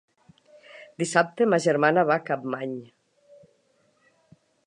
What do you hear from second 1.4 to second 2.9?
ma germana va a Capmany.